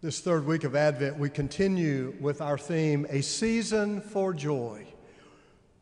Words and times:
This 0.00 0.20
third 0.20 0.46
week 0.46 0.62
of 0.62 0.76
Advent, 0.76 1.18
we 1.18 1.28
continue 1.28 2.14
with 2.20 2.40
our 2.40 2.56
theme, 2.56 3.04
A 3.10 3.20
Season 3.20 4.00
for 4.00 4.32
Joy. 4.32 4.86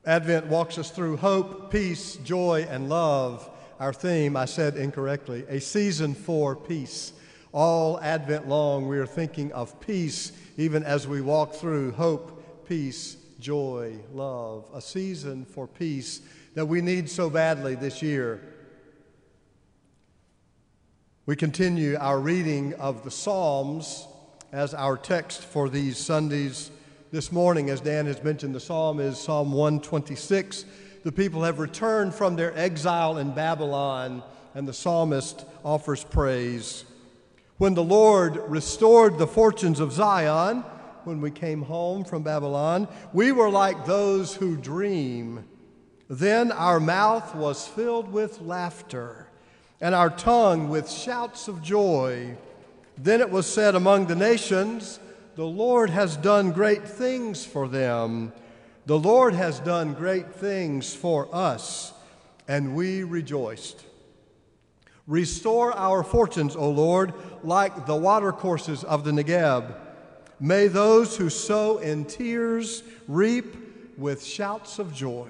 Advent 0.07 0.47
walks 0.47 0.79
us 0.79 0.91
through 0.91 1.19
hope, 1.19 1.71
peace, 1.71 2.17
joy, 2.25 2.67
and 2.71 2.89
love. 2.89 3.51
Our 3.79 3.93
theme, 3.93 4.35
I 4.35 4.47
said 4.47 4.79
incorrectly, 4.79 5.45
A 5.51 5.61
Season 5.61 6.15
for 6.15 6.57
Peace. 6.57 7.13
All 7.53 8.01
Advent 8.01 8.49
long, 8.49 8.89
we 8.89 8.97
are 8.97 9.07
thinking 9.07 9.53
of 9.53 9.79
peace, 9.81 10.33
even 10.57 10.83
as 10.83 11.07
we 11.07 11.21
walk 11.21 11.53
through 11.53 11.93
hope, 11.93 12.67
peace, 12.67 13.19
joy, 13.39 13.99
love. 14.15 14.65
A 14.73 14.81
season 14.81 15.45
for 15.45 15.67
peace 15.67 16.23
that 16.55 16.65
we 16.65 16.81
need 16.81 17.11
so 17.11 17.29
badly 17.29 17.75
this 17.75 18.01
year. 18.01 18.41
We 21.27 21.35
continue 21.35 21.97
our 21.99 22.21
reading 22.21 22.75
of 22.75 23.03
the 23.03 23.11
Psalms 23.11 24.07
as 24.53 24.75
our 24.75 24.97
text 24.97 25.43
for 25.43 25.69
these 25.69 25.99
Sundays. 25.99 26.71
This 27.11 27.33
morning, 27.33 27.69
as 27.69 27.81
Dan 27.81 28.07
has 28.07 28.23
mentioned, 28.23 28.55
the 28.55 28.61
psalm 28.61 29.01
is 29.01 29.19
Psalm 29.19 29.51
126. 29.51 30.67
The 31.03 31.11
people 31.11 31.43
have 31.43 31.59
returned 31.59 32.15
from 32.15 32.37
their 32.37 32.57
exile 32.57 33.19
in 33.19 33.35
Babylon, 33.35 34.23
and 34.55 34.69
the 34.69 34.73
psalmist 34.73 35.45
offers 35.65 36.05
praise. 36.05 36.85
When 37.57 37.75
the 37.75 37.83
Lord 37.83 38.41
restored 38.47 39.19
the 39.19 39.27
fortunes 39.27 39.81
of 39.81 39.93
Zion, 39.93 40.59
when 41.03 41.21
we 41.21 41.33
came 41.33 41.63
home 41.63 42.05
from 42.05 42.23
Babylon, 42.23 42.87
we 43.13 43.33
were 43.33 43.51
like 43.51 43.85
those 43.85 44.37
who 44.37 44.57
dream. 44.57 45.45
Then 46.09 46.53
our 46.53 46.79
mouth 46.79 47.35
was 47.35 47.67
filled 47.67 48.13
with 48.13 48.41
laughter 48.41 49.26
and 49.81 49.95
our 49.95 50.11
tongue 50.11 50.69
with 50.69 50.91
shouts 50.91 51.49
of 51.49 51.63
joy. 51.63 52.37
Then 52.97 53.21
it 53.21 53.31
was 53.31 53.47
said 53.47 53.75
among 53.75 54.07
the 54.07 54.15
nations, 54.15 54.99
The 55.35 55.47
Lord 55.47 55.91
has 55.91 56.17
done 56.17 56.53
great 56.53 56.87
things 56.89 57.45
for 57.45 57.69
them. 57.69 58.33
The 58.87 58.99
Lord 58.99 59.35
has 59.35 59.59
done 59.61 59.95
great 59.95 60.33
things 60.33 60.95
for 60.95 61.29
us, 61.35 61.93
and 62.47 62.75
we 62.75 63.03
rejoiced. 63.03 63.85
Restore 65.07 65.73
our 65.73 66.03
fortunes, 66.03 66.57
O 66.57 66.71
Lord, 66.71 67.13
like 67.43 67.87
the 67.87 67.97
watercourses 67.97 68.83
of 68.83 69.05
the 69.05 69.11
Negeb. 69.13 69.75
May 70.41 70.69
those 70.69 71.17
who 71.17 71.31
sow 71.31 71.79
in 71.79 72.05
tears 72.05 72.83
reap 73.07 73.97
with 73.97 74.25
shouts 74.25 74.79
of 74.79 74.93
joy. 74.93 75.29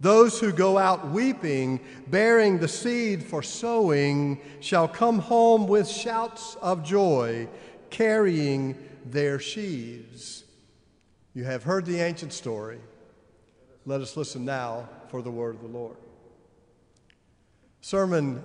Those 0.00 0.38
who 0.38 0.52
go 0.52 0.78
out 0.78 1.10
weeping, 1.10 1.80
bearing 2.06 2.58
the 2.58 2.68
seed 2.68 3.22
for 3.22 3.42
sowing, 3.42 4.40
shall 4.60 4.86
come 4.86 5.18
home 5.18 5.66
with 5.66 5.88
shouts 5.88 6.56
of 6.62 6.84
joy, 6.84 7.48
carrying 7.90 8.76
their 9.04 9.40
sheaves. 9.40 10.44
You 11.34 11.44
have 11.44 11.64
heard 11.64 11.84
the 11.84 12.00
ancient 12.00 12.32
story. 12.32 12.78
Let 13.86 14.00
us 14.00 14.16
listen 14.16 14.44
now 14.44 14.88
for 15.08 15.20
the 15.20 15.30
word 15.30 15.56
of 15.56 15.62
the 15.62 15.68
Lord. 15.68 15.96
Sermon 17.80 18.42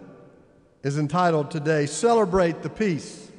is 0.84 0.98
entitled 0.98 1.52
today 1.52 1.86
Celebrate 1.86 2.64
the 2.64 2.70
Peace, 2.70 3.32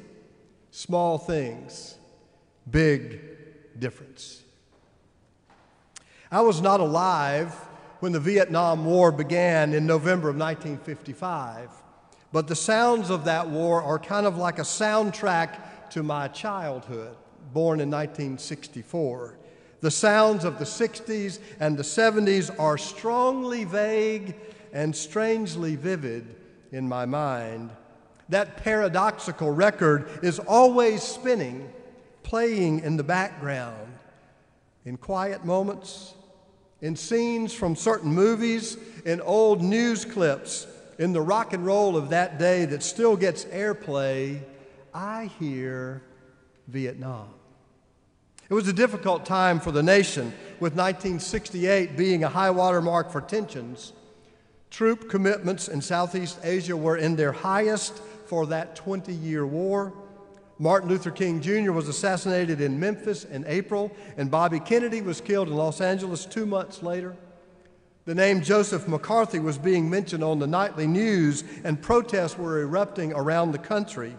Small 0.71 1.17
Things, 1.17 1.95
Big 2.69 3.19
Difference. 3.77 4.41
I 6.31 6.41
was 6.41 6.61
not 6.61 6.79
alive 6.79 7.53
when 8.05 8.11
the 8.11 8.19
Vietnam 8.19 8.85
War 8.85 9.11
began 9.11 9.73
in 9.73 9.87
November 9.87 10.29
of 10.29 10.37
1955. 10.37 11.71
But 12.31 12.47
the 12.47 12.55
sounds 12.55 13.09
of 13.09 13.25
that 13.25 13.49
war 13.49 13.81
are 13.81 13.97
kind 13.97 14.27
of 14.27 14.37
like 14.37 14.59
a 14.59 14.61
soundtrack 14.61 15.89
to 15.89 16.03
my 16.03 16.27
childhood, 16.27 17.17
born 17.51 17.79
in 17.79 17.89
1964. 17.89 19.39
The 19.81 19.89
sounds 19.89 20.45
of 20.45 20.59
the 20.59 20.65
60s 20.65 21.39
and 21.59 21.75
the 21.75 21.81
70s 21.81 22.53
are 22.59 22.77
strongly 22.77 23.63
vague 23.63 24.35
and 24.71 24.95
strangely 24.95 25.75
vivid 25.75 26.35
in 26.71 26.87
my 26.87 27.07
mind. 27.07 27.71
That 28.29 28.57
paradoxical 28.57 29.49
record 29.49 30.19
is 30.21 30.37
always 30.37 31.01
spinning, 31.01 31.73
playing 32.21 32.81
in 32.81 32.97
the 32.97 33.03
background. 33.03 33.97
In 34.85 34.95
quiet 34.95 35.43
moments, 35.43 36.13
in 36.85 36.95
scenes 36.95 37.51
from 37.51 37.75
certain 37.75 38.13
movies, 38.13 38.77
in 39.05 39.19
old 39.21 39.59
news 39.59 40.05
clips, 40.05 40.67
in 40.99 41.13
the 41.13 41.21
rock 41.21 41.51
and 41.51 41.65
roll 41.65 41.97
of 41.97 42.09
that 42.09 42.37
day 42.37 42.63
that 42.63 42.83
still 42.83 43.17
gets 43.17 43.45
airplay, 43.45 44.39
I 44.93 45.31
hear 45.39 46.03
Vietnam. 46.67 47.29
It 48.51 48.53
was 48.53 48.67
a 48.67 48.73
difficult 48.73 49.25
time 49.25 49.59
for 49.59 49.71
the 49.71 49.81
nation, 49.81 50.31
with 50.59 50.75
1968 50.75 51.97
being 51.97 52.23
a 52.23 52.29
high 52.29 52.51
water 52.51 52.83
mark 52.83 53.11
for 53.11 53.19
tensions. 53.19 53.93
Troop 54.69 55.09
commitments 55.09 55.67
in 55.67 55.81
Southeast 55.81 56.37
Asia 56.43 56.77
were 56.77 56.97
in 56.97 57.15
their 57.15 57.31
highest 57.31 57.97
for 58.27 58.45
that 58.45 58.75
20 58.75 59.11
year 59.11 59.43
war. 59.43 59.91
Martin 60.57 60.89
Luther 60.89 61.11
King 61.11 61.41
Jr. 61.41 61.71
was 61.71 61.89
assassinated 61.89 62.61
in 62.61 62.79
Memphis 62.79 63.25
in 63.25 63.43
April, 63.47 63.91
and 64.15 64.31
Bobby 64.31 64.59
Kennedy 64.59 65.01
was 65.01 65.19
killed 65.19 65.49
in 65.49 65.55
Los 65.55 65.81
Angeles 65.81 66.25
two 66.25 66.45
months 66.45 66.81
later. 66.81 67.15
The 68.05 68.15
name 68.15 68.41
Joseph 68.41 68.87
McCarthy 68.87 69.39
was 69.39 69.57
being 69.57 69.89
mentioned 69.89 70.23
on 70.23 70.39
the 70.39 70.47
nightly 70.47 70.87
news, 70.87 71.43
and 71.63 71.81
protests 71.81 72.37
were 72.37 72.61
erupting 72.61 73.11
around 73.13 73.51
the 73.51 73.57
country. 73.57 74.15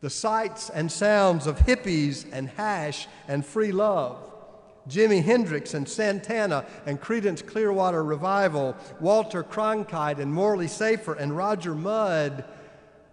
The 0.00 0.10
sights 0.10 0.70
and 0.70 0.90
sounds 0.90 1.46
of 1.46 1.58
hippies 1.58 2.24
and 2.32 2.48
hash 2.48 3.08
and 3.26 3.44
free 3.44 3.72
love, 3.72 4.16
Jimi 4.88 5.22
Hendrix 5.22 5.74
and 5.74 5.88
Santana 5.88 6.64
and 6.86 7.00
Creedence 7.00 7.46
Clearwater 7.46 8.04
Revival, 8.04 8.76
Walter 9.00 9.42
Cronkite 9.42 10.18
and 10.18 10.32
Morley 10.32 10.68
Safer 10.68 11.14
and 11.14 11.36
Roger 11.36 11.74
Mudd 11.74 12.44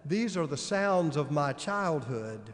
these 0.06 0.38
are 0.38 0.48
the 0.48 0.58
sounds 0.58 1.18
of 1.18 1.32
my 1.32 1.54
childhood. 1.54 2.54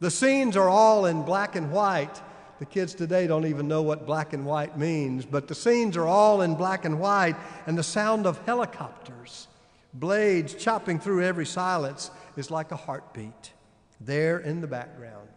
The 0.00 0.10
scenes 0.10 0.56
are 0.56 0.68
all 0.68 1.06
in 1.06 1.22
black 1.22 1.56
and 1.56 1.70
white. 1.70 2.20
The 2.58 2.66
kids 2.66 2.94
today 2.94 3.26
don't 3.26 3.46
even 3.46 3.68
know 3.68 3.82
what 3.82 4.06
black 4.06 4.32
and 4.32 4.44
white 4.44 4.78
means, 4.78 5.24
but 5.24 5.48
the 5.48 5.54
scenes 5.54 5.96
are 5.96 6.06
all 6.06 6.42
in 6.42 6.54
black 6.54 6.84
and 6.84 7.00
white, 7.00 7.36
and 7.66 7.76
the 7.76 7.82
sound 7.82 8.26
of 8.26 8.38
helicopters, 8.46 9.48
blades 9.94 10.54
chopping 10.54 10.98
through 10.98 11.24
every 11.24 11.46
silence, 11.46 12.10
is 12.36 12.50
like 12.50 12.72
a 12.72 12.76
heartbeat 12.76 13.52
there 14.00 14.38
in 14.38 14.60
the 14.60 14.66
background. 14.66 15.28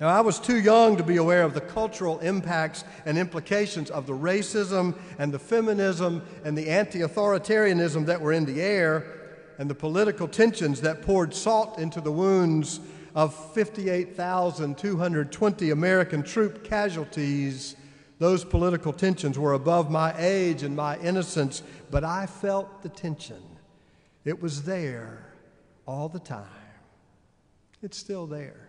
Now, 0.00 0.08
I 0.08 0.20
was 0.20 0.40
too 0.40 0.60
young 0.60 0.96
to 0.96 1.04
be 1.04 1.18
aware 1.18 1.44
of 1.44 1.54
the 1.54 1.60
cultural 1.60 2.18
impacts 2.18 2.82
and 3.06 3.16
implications 3.16 3.88
of 3.88 4.06
the 4.06 4.14
racism 4.14 4.96
and 5.18 5.32
the 5.32 5.38
feminism 5.38 6.22
and 6.44 6.58
the 6.58 6.68
anti 6.68 7.00
authoritarianism 7.00 8.06
that 8.06 8.20
were 8.20 8.32
in 8.32 8.44
the 8.44 8.60
air 8.60 9.21
and 9.58 9.70
the 9.70 9.74
political 9.74 10.28
tensions 10.28 10.80
that 10.80 11.02
poured 11.02 11.34
salt 11.34 11.78
into 11.78 12.00
the 12.00 12.12
wounds 12.12 12.80
of 13.14 13.34
58,220 13.54 15.70
American 15.70 16.22
troop 16.22 16.64
casualties, 16.64 17.76
those 18.18 18.44
political 18.44 18.92
tensions 18.92 19.38
were 19.38 19.52
above 19.52 19.90
my 19.90 20.14
age 20.16 20.62
and 20.62 20.76
my 20.76 20.98
innocence, 20.98 21.62
but 21.90 22.04
I 22.04 22.26
felt 22.26 22.82
the 22.82 22.88
tension. 22.88 23.42
It 24.24 24.40
was 24.40 24.62
there 24.62 25.34
all 25.86 26.08
the 26.08 26.20
time. 26.20 26.46
It's 27.82 27.98
still 27.98 28.26
there. 28.26 28.68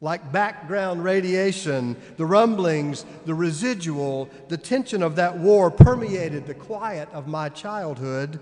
Like 0.00 0.32
background 0.32 1.04
radiation, 1.04 1.96
the 2.16 2.26
rumblings, 2.26 3.04
the 3.26 3.34
residual, 3.34 4.28
the 4.48 4.56
tension 4.56 5.02
of 5.02 5.16
that 5.16 5.38
war 5.38 5.70
permeated 5.70 6.46
the 6.46 6.54
quiet 6.54 7.08
of 7.12 7.28
my 7.28 7.48
childhood 7.48 8.40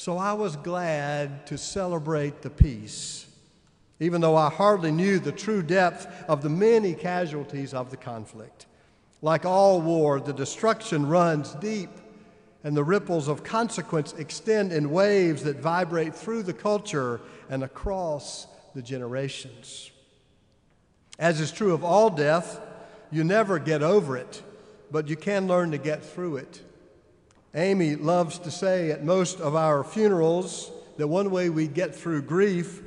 so 0.00 0.16
I 0.16 0.32
was 0.32 0.56
glad 0.56 1.46
to 1.48 1.58
celebrate 1.58 2.40
the 2.40 2.48
peace, 2.48 3.26
even 3.98 4.22
though 4.22 4.34
I 4.34 4.48
hardly 4.48 4.90
knew 4.90 5.18
the 5.18 5.30
true 5.30 5.62
depth 5.62 6.24
of 6.26 6.40
the 6.40 6.48
many 6.48 6.94
casualties 6.94 7.74
of 7.74 7.90
the 7.90 7.98
conflict. 7.98 8.64
Like 9.20 9.44
all 9.44 9.78
war, 9.82 10.18
the 10.18 10.32
destruction 10.32 11.06
runs 11.06 11.52
deep, 11.56 11.90
and 12.64 12.74
the 12.74 12.82
ripples 12.82 13.28
of 13.28 13.44
consequence 13.44 14.14
extend 14.14 14.72
in 14.72 14.90
waves 14.90 15.42
that 15.42 15.58
vibrate 15.58 16.14
through 16.14 16.44
the 16.44 16.54
culture 16.54 17.20
and 17.50 17.62
across 17.62 18.46
the 18.74 18.80
generations. 18.80 19.90
As 21.18 21.42
is 21.42 21.52
true 21.52 21.74
of 21.74 21.84
all 21.84 22.08
death, 22.08 22.58
you 23.10 23.22
never 23.22 23.58
get 23.58 23.82
over 23.82 24.16
it, 24.16 24.42
but 24.90 25.08
you 25.08 25.16
can 25.16 25.46
learn 25.46 25.72
to 25.72 25.78
get 25.78 26.02
through 26.02 26.38
it. 26.38 26.62
Amy 27.54 27.96
loves 27.96 28.38
to 28.38 28.50
say 28.50 28.90
at 28.92 29.04
most 29.04 29.40
of 29.40 29.56
our 29.56 29.82
funerals 29.82 30.70
that 30.98 31.08
one 31.08 31.30
way 31.30 31.50
we 31.50 31.66
get 31.66 31.94
through 31.94 32.22
grief 32.22 32.82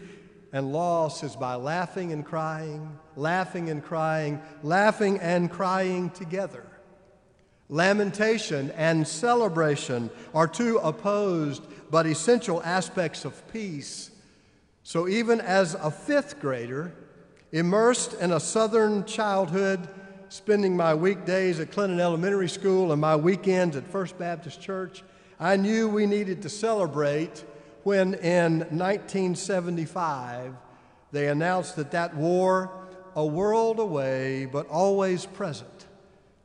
and 0.53 0.71
loss 0.71 1.23
is 1.23 1.35
by 1.35 1.55
laughing 1.55 2.13
and 2.13 2.23
crying, 2.23 2.97
laughing 3.15 3.69
and 3.69 3.83
crying, 3.83 4.41
laughing 4.61 5.19
and 5.19 5.51
crying 5.51 6.09
together. 6.11 6.63
Lamentation 7.69 8.71
and 8.71 9.07
celebration 9.07 10.09
are 10.33 10.47
two 10.47 10.77
opposed 10.77 11.63
but 11.89 12.05
essential 12.05 12.61
aspects 12.63 13.25
of 13.25 13.51
peace. 13.51 14.11
So, 14.83 15.07
even 15.07 15.41
as 15.41 15.73
a 15.73 15.89
fifth 15.89 16.39
grader, 16.39 16.93
immersed 17.51 18.13
in 18.15 18.31
a 18.31 18.39
southern 18.39 19.05
childhood, 19.05 19.87
spending 20.33 20.75
my 20.75 20.95
weekdays 20.95 21.59
at 21.59 21.69
Clinton 21.69 21.99
Elementary 21.99 22.49
School 22.49 22.91
and 22.91 22.99
my 22.99 23.15
weekends 23.15 23.75
at 23.75 23.85
First 23.85 24.17
Baptist 24.17 24.59
Church, 24.59 25.03
I 25.39 25.57
knew 25.57 25.87
we 25.87 26.07
needed 26.07 26.41
to 26.41 26.49
celebrate 26.49 27.43
when 27.83 28.15
in 28.15 28.61
1975 28.61 30.55
they 31.11 31.27
announced 31.27 31.75
that 31.75 31.91
that 31.91 32.15
war, 32.15 32.71
a 33.15 33.23
world 33.23 33.77
away 33.77 34.45
but 34.45 34.67
always 34.69 35.27
present, 35.27 35.85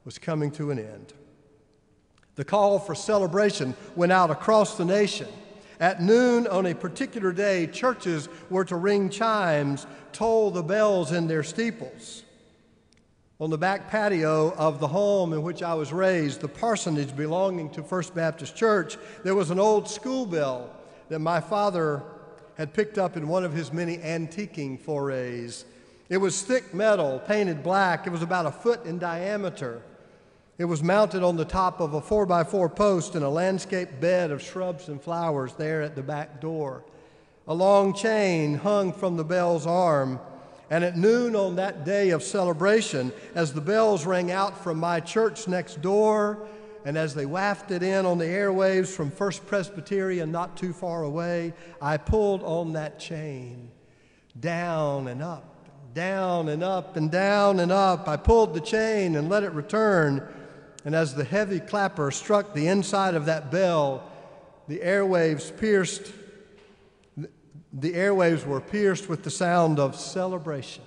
was 0.04 0.18
coming 0.18 0.50
to 0.50 0.70
an 0.70 0.78
end. 0.78 1.14
The 2.34 2.44
call 2.44 2.78
for 2.78 2.94
celebration 2.94 3.74
went 3.96 4.12
out 4.12 4.30
across 4.30 4.76
the 4.76 4.84
nation. 4.84 5.28
At 5.80 6.02
noon 6.02 6.46
on 6.46 6.66
a 6.66 6.74
particular 6.74 7.32
day, 7.32 7.66
churches 7.66 8.28
were 8.50 8.66
to 8.66 8.76
ring 8.76 9.08
chimes, 9.08 9.86
toll 10.12 10.50
the 10.50 10.62
bells 10.62 11.10
in 11.10 11.26
their 11.26 11.42
steeples. 11.42 12.24
On 13.40 13.50
the 13.50 13.58
back 13.58 13.88
patio 13.88 14.52
of 14.54 14.80
the 14.80 14.88
home 14.88 15.32
in 15.32 15.42
which 15.42 15.62
I 15.62 15.72
was 15.74 15.92
raised, 15.92 16.40
the 16.40 16.48
parsonage 16.48 17.14
belonging 17.14 17.70
to 17.70 17.84
First 17.84 18.12
Baptist 18.12 18.56
Church, 18.56 18.96
there 19.22 19.36
was 19.36 19.52
an 19.52 19.60
old 19.60 19.88
school 19.88 20.26
bell 20.26 20.70
that 21.08 21.20
my 21.20 21.40
father 21.40 22.02
had 22.56 22.74
picked 22.74 22.98
up 22.98 23.16
in 23.16 23.28
one 23.28 23.44
of 23.44 23.52
his 23.52 23.72
many 23.72 23.98
antiquing 23.98 24.80
forays. 24.80 25.64
It 26.08 26.16
was 26.16 26.42
thick 26.42 26.74
metal, 26.74 27.20
painted 27.28 27.62
black. 27.62 28.08
It 28.08 28.10
was 28.10 28.22
about 28.22 28.46
a 28.46 28.50
foot 28.50 28.84
in 28.84 28.98
diameter. 28.98 29.82
It 30.58 30.64
was 30.64 30.82
mounted 30.82 31.22
on 31.22 31.36
the 31.36 31.44
top 31.44 31.78
of 31.78 31.94
a 31.94 32.00
four 32.00 32.26
by 32.26 32.42
four 32.42 32.68
post 32.68 33.14
in 33.14 33.22
a 33.22 33.30
landscape 33.30 34.00
bed 34.00 34.32
of 34.32 34.42
shrubs 34.42 34.88
and 34.88 35.00
flowers 35.00 35.52
there 35.52 35.82
at 35.82 35.94
the 35.94 36.02
back 36.02 36.40
door. 36.40 36.82
A 37.46 37.54
long 37.54 37.94
chain 37.94 38.54
hung 38.54 38.92
from 38.92 39.16
the 39.16 39.22
bell's 39.22 39.64
arm. 39.64 40.18
And 40.70 40.84
at 40.84 40.96
noon 40.96 41.34
on 41.34 41.56
that 41.56 41.84
day 41.84 42.10
of 42.10 42.22
celebration, 42.22 43.12
as 43.34 43.52
the 43.52 43.60
bells 43.60 44.04
rang 44.04 44.30
out 44.30 44.62
from 44.62 44.78
my 44.78 45.00
church 45.00 45.48
next 45.48 45.80
door, 45.80 46.46
and 46.84 46.96
as 46.96 47.14
they 47.14 47.26
wafted 47.26 47.82
in 47.82 48.06
on 48.06 48.18
the 48.18 48.24
airwaves 48.24 48.88
from 48.88 49.10
First 49.10 49.46
Presbyterian 49.46 50.30
not 50.30 50.56
too 50.56 50.72
far 50.72 51.02
away, 51.02 51.54
I 51.80 51.96
pulled 51.96 52.42
on 52.42 52.74
that 52.74 52.98
chain 52.98 53.70
down 54.38 55.08
and 55.08 55.22
up, 55.22 55.66
down 55.94 56.48
and 56.48 56.62
up, 56.62 56.96
and 56.96 57.10
down 57.10 57.60
and 57.60 57.72
up. 57.72 58.06
I 58.06 58.16
pulled 58.16 58.54
the 58.54 58.60
chain 58.60 59.16
and 59.16 59.28
let 59.28 59.42
it 59.42 59.52
return. 59.52 60.26
And 60.84 60.94
as 60.94 61.14
the 61.14 61.24
heavy 61.24 61.60
clapper 61.60 62.10
struck 62.10 62.54
the 62.54 62.68
inside 62.68 63.14
of 63.14 63.26
that 63.26 63.50
bell, 63.50 64.04
the 64.68 64.78
airwaves 64.78 65.54
pierced 65.56 66.12
the 67.80 67.92
airwaves 67.92 68.44
were 68.44 68.60
pierced 68.60 69.08
with 69.08 69.22
the 69.22 69.30
sound 69.30 69.78
of 69.78 69.94
celebration. 69.94 70.82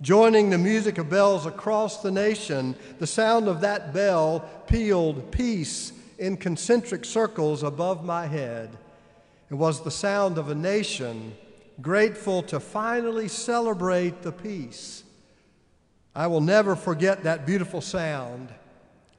Joining 0.00 0.50
the 0.50 0.58
music 0.58 0.98
of 0.98 1.08
bells 1.08 1.46
across 1.46 2.02
the 2.02 2.10
nation, 2.10 2.76
the 2.98 3.06
sound 3.06 3.48
of 3.48 3.60
that 3.62 3.92
bell 3.94 4.40
pealed 4.66 5.30
peace 5.30 5.92
in 6.18 6.36
concentric 6.36 7.04
circles 7.04 7.62
above 7.62 8.04
my 8.04 8.26
head. 8.26 8.70
It 9.50 9.54
was 9.54 9.82
the 9.82 9.90
sound 9.90 10.38
of 10.38 10.50
a 10.50 10.54
nation 10.54 11.34
grateful 11.80 12.42
to 12.42 12.60
finally 12.60 13.28
celebrate 13.28 14.22
the 14.22 14.32
peace. 14.32 15.02
I 16.14 16.28
will 16.28 16.40
never 16.40 16.76
forget 16.76 17.24
that 17.24 17.46
beautiful 17.46 17.80
sound. 17.80 18.48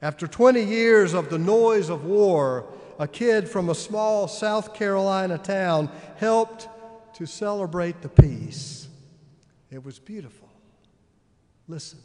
After 0.01 0.27
20 0.27 0.63
years 0.63 1.13
of 1.13 1.29
the 1.29 1.39
noise 1.39 1.89
of 1.89 2.05
war, 2.05 2.65
a 2.99 3.07
kid 3.07 3.49
from 3.49 3.69
a 3.69 3.75
small 3.75 4.27
South 4.27 4.73
Carolina 4.73 5.37
town 5.37 5.89
helped 6.17 6.69
to 7.15 7.25
celebrate 7.25 8.01
the 8.01 8.09
peace. 8.09 8.87
It 9.71 9.83
was 9.83 9.99
beautiful. 9.99 10.49
Listen. 11.67 11.99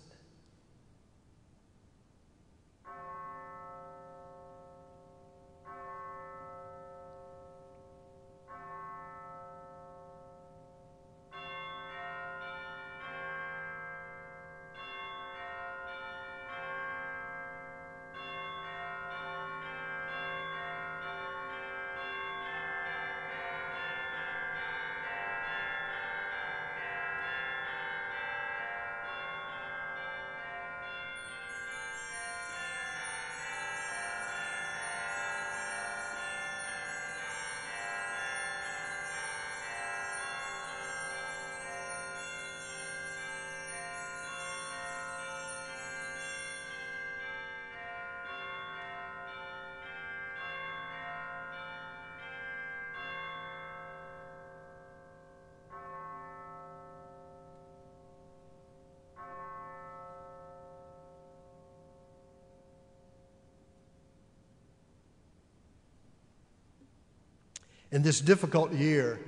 In 67.93 68.03
this 68.03 68.21
difficult 68.21 68.73
year 68.73 69.19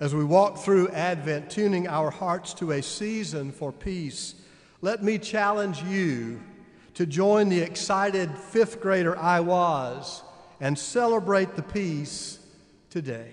as 0.00 0.14
we 0.14 0.24
walk 0.24 0.58
through 0.58 0.88
Advent, 0.90 1.50
tuning 1.50 1.88
our 1.88 2.10
hearts 2.10 2.54
to 2.54 2.72
a 2.72 2.82
season 2.82 3.50
for 3.50 3.72
peace, 3.72 4.36
let 4.80 5.02
me 5.02 5.18
challenge 5.18 5.82
you 5.82 6.40
to 6.94 7.04
join 7.04 7.48
the 7.48 7.60
excited 7.60 8.30
fifth 8.38 8.80
grader 8.80 9.18
I 9.18 9.40
was 9.40 10.22
and 10.60 10.78
celebrate 10.78 11.56
the 11.56 11.62
peace 11.62 12.38
today. 12.90 13.32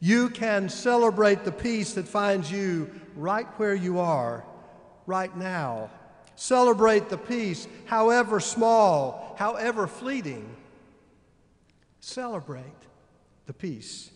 You 0.00 0.30
can 0.30 0.68
celebrate 0.68 1.44
the 1.44 1.52
peace 1.52 1.94
that 1.94 2.08
finds 2.08 2.50
you 2.50 2.90
right 3.14 3.46
where 3.58 3.74
you 3.74 4.00
are, 4.00 4.44
right 5.06 5.36
now. 5.36 5.90
Celebrate 6.34 7.08
the 7.08 7.18
peace, 7.18 7.66
however 7.86 8.40
small, 8.40 9.36
however 9.38 9.86
fleeting. 9.86 10.56
Celebrate 12.00 12.64
the 13.48 13.54
peace. 13.54 14.10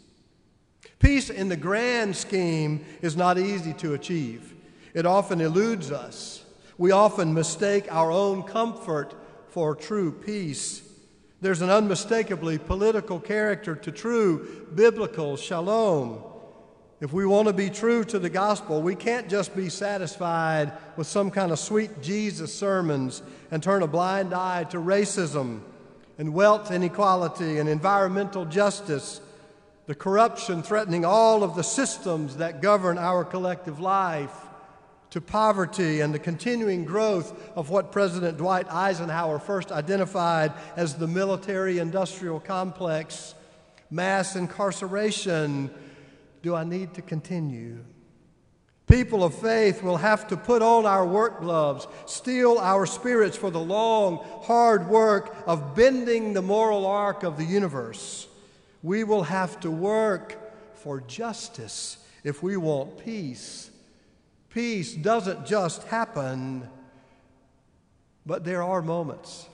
Peace 0.99 1.31
in 1.31 1.49
the 1.49 1.57
grand 1.57 2.15
scheme 2.15 2.85
is 3.01 3.17
not 3.17 3.39
easy 3.39 3.73
to 3.73 3.95
achieve. 3.95 4.55
It 4.93 5.07
often 5.07 5.41
eludes 5.41 5.91
us. 5.91 6.45
We 6.77 6.91
often 6.91 7.33
mistake 7.33 7.91
our 7.91 8.13
own 8.13 8.43
comfort 8.43 9.15
for 9.49 9.75
true 9.75 10.13
peace. 10.13 10.83
There's 11.41 11.63
an 11.63 11.71
unmistakably 11.71 12.59
political 12.59 13.19
character 13.19 13.75
to 13.75 13.91
true 13.91 14.67
biblical 14.75 15.39
shalom. 15.39 16.23
If 17.01 17.15
we 17.15 17.25
want 17.25 17.49
to 17.49 17.55
be 17.55 17.71
true 17.71 18.05
to 18.05 18.19
the 18.19 18.29
gospel, 18.29 18.83
we 18.83 18.95
can't 18.95 19.31
just 19.31 19.57
be 19.57 19.71
satisfied 19.71 20.73
with 20.99 21.07
some 21.07 21.31
kind 21.31 21.53
of 21.53 21.59
sweet 21.59 22.03
Jesus 22.03 22.55
sermons 22.55 23.23
and 23.51 23.63
turn 23.63 23.83
a 23.83 23.87
blind 23.87 24.35
eye 24.35 24.65
to 24.65 24.77
racism 24.77 25.63
and 26.19 26.35
wealth 26.35 26.71
inequality 26.71 27.59
and 27.59 27.69
environmental 27.69 28.45
justice, 28.45 29.21
the 29.87 29.95
corruption 29.95 30.63
threatening 30.63 31.05
all 31.05 31.43
of 31.43 31.57
the 31.57 31.65
systems 31.65 32.37
that 32.37 32.63
govern 32.63 32.99
our 32.99 33.25
collective 33.25 33.81
life, 33.81 34.33
to 35.13 35.21
poverty 35.21 36.01
and 36.01 36.15
the 36.15 36.19
continuing 36.19 36.87
growth 36.87 37.39
of 37.55 37.69
what 37.69 37.93
President 37.93 38.39
Dwight 38.39 38.67
Eisenhower 38.73 39.39
first 39.39 39.71
identified 39.71 40.55
as 40.75 40.95
the 40.95 41.07
military 41.07 41.79
industrial 41.79 42.41
complex, 42.41 43.35
mass 43.91 44.37
incarceration. 44.37 45.71
Do 46.41 46.55
I 46.55 46.65
need 46.65 46.95
to 46.95 47.03
continue? 47.03 47.85
People 48.93 49.25
of 49.25 49.33
faith 49.35 49.83
will 49.83 49.97
have 49.97 50.29
to 50.29 50.37
put 50.37 50.61
on 50.61 50.85
our 50.85 51.07
work 51.07 51.41
gloves, 51.41 51.87
steel 52.05 52.59
our 52.59 52.85
spirits 52.85 53.39
for 53.39 53.49
the 53.51 53.59
long, 53.59 54.19
hard 54.43 54.87
work 54.87 55.35
of 55.47 55.75
bending 55.75 56.35
the 56.35 56.43
moral 56.43 56.85
arc 56.85 57.23
of 57.23 57.39
the 57.39 57.45
universe. 57.45 58.29
We 58.83 59.03
will 59.05 59.23
have 59.23 59.59
to 59.61 59.71
work 59.71 60.39
for 60.75 61.01
justice 61.01 62.05
if 62.23 62.43
we 62.43 62.59
want 62.59 63.03
peace. 63.03 63.71
Peace 64.51 64.93
doesn't 64.95 65.47
just 65.47 65.85
happen, 65.85 66.69
but 68.27 68.45
there 68.45 68.63
are 68.63 68.83
moments, 68.83 69.47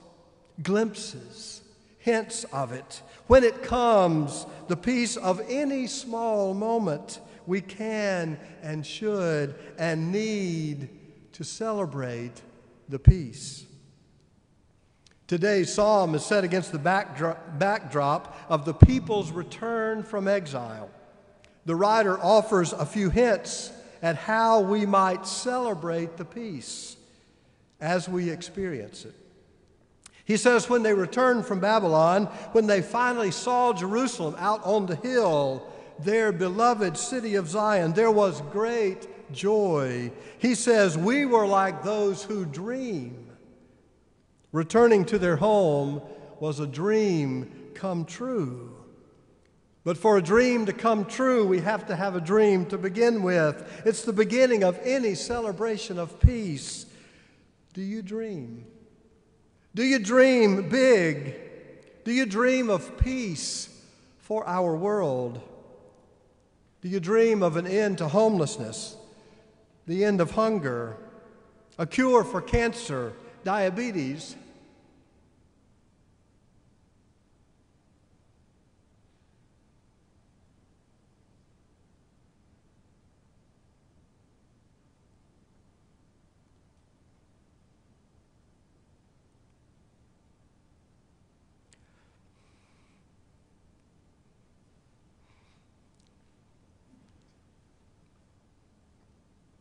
glimpses, 0.61 1.61
hints 1.99 2.43
of 2.51 2.73
it. 2.73 3.01
When 3.27 3.45
it 3.45 3.63
comes, 3.63 4.45
the 4.67 4.75
peace 4.75 5.15
of 5.15 5.39
any 5.47 5.87
small 5.87 6.53
moment 6.53 7.21
We 7.49 7.61
can 7.61 8.39
and 8.61 8.85
should 8.85 9.55
and 9.79 10.11
need 10.11 10.87
to 11.31 11.43
celebrate 11.43 12.43
the 12.87 12.99
peace. 12.99 13.65
Today's 15.25 15.73
psalm 15.73 16.13
is 16.13 16.23
set 16.23 16.43
against 16.43 16.71
the 16.71 16.77
backdrop 16.77 18.37
of 18.49 18.65
the 18.65 18.75
people's 18.75 19.31
return 19.31 20.03
from 20.03 20.27
exile. 20.27 20.91
The 21.65 21.75
writer 21.75 22.19
offers 22.19 22.71
a 22.71 22.85
few 22.85 23.09
hints 23.09 23.71
at 24.03 24.15
how 24.15 24.59
we 24.59 24.85
might 24.85 25.25
celebrate 25.25 26.17
the 26.17 26.25
peace 26.25 26.97
as 27.81 28.07
we 28.07 28.29
experience 28.29 29.05
it. 29.05 29.15
He 30.23 30.37
says, 30.37 30.69
when 30.69 30.83
they 30.83 30.93
returned 30.93 31.47
from 31.47 31.59
Babylon, 31.59 32.25
when 32.51 32.67
they 32.67 32.83
finally 32.83 33.31
saw 33.31 33.73
Jerusalem 33.73 34.35
out 34.37 34.63
on 34.63 34.85
the 34.85 34.97
hill, 34.97 35.67
their 36.03 36.31
beloved 36.31 36.97
city 36.97 37.35
of 37.35 37.47
Zion, 37.47 37.93
there 37.93 38.11
was 38.11 38.41
great 38.51 39.07
joy. 39.33 40.11
He 40.37 40.55
says, 40.55 40.97
We 40.97 41.25
were 41.25 41.47
like 41.47 41.83
those 41.83 42.23
who 42.23 42.45
dream. 42.45 43.27
Returning 44.51 45.05
to 45.05 45.19
their 45.19 45.35
home 45.35 46.01
was 46.39 46.59
a 46.59 46.67
dream 46.67 47.71
come 47.75 48.05
true. 48.05 48.75
But 49.83 49.97
for 49.97 50.17
a 50.17 50.21
dream 50.21 50.65
to 50.65 50.73
come 50.73 51.05
true, 51.05 51.47
we 51.47 51.59
have 51.61 51.87
to 51.87 51.95
have 51.95 52.15
a 52.15 52.21
dream 52.21 52.65
to 52.67 52.77
begin 52.77 53.23
with. 53.23 53.81
It's 53.85 54.03
the 54.03 54.13
beginning 54.13 54.63
of 54.63 54.79
any 54.83 55.15
celebration 55.15 55.97
of 55.97 56.19
peace. 56.19 56.85
Do 57.73 57.81
you 57.81 58.01
dream? 58.01 58.65
Do 59.75 59.83
you 59.83 59.99
dream 59.99 60.69
big? 60.69 61.35
Do 62.03 62.11
you 62.11 62.25
dream 62.25 62.69
of 62.69 62.97
peace 62.97 63.69
for 64.17 64.45
our 64.47 64.75
world? 64.75 65.41
Do 66.81 66.87
you 66.89 66.99
dream 66.99 67.43
of 67.43 67.57
an 67.57 67.67
end 67.67 67.97
to 67.97 68.07
homelessness, 68.07 68.95
the 69.85 70.05
end 70.05 70.21
of 70.21 70.31
hunger, 70.31 70.95
a 71.77 71.85
cure 71.85 72.23
for 72.23 72.41
cancer, 72.41 73.13
diabetes, 73.43 74.35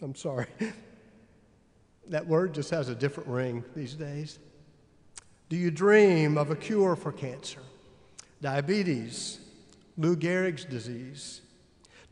I'm 0.02 0.14
sorry. 0.14 0.46
that 2.08 2.26
word 2.26 2.54
just 2.54 2.70
has 2.70 2.88
a 2.88 2.94
different 2.94 3.28
ring 3.28 3.64
these 3.74 3.94
days. 3.94 4.38
Do 5.48 5.56
you 5.56 5.70
dream 5.70 6.36
of 6.36 6.50
a 6.50 6.56
cure 6.56 6.94
for 6.94 7.10
cancer, 7.10 7.60
diabetes, 8.40 9.40
Lou 9.96 10.14
Gehrig's 10.14 10.64
disease? 10.64 11.40